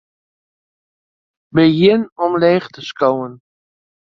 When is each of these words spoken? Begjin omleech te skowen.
Begjin 1.55 2.01
omleech 2.23 2.67
te 2.73 2.81
skowen. 2.89 3.33